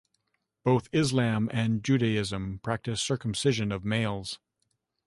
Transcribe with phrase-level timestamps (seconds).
[0.63, 4.39] Both Islam and Judaism practice circumcision of males.